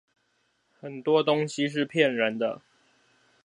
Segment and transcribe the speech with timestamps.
[0.79, 2.63] 很多東西是騙人的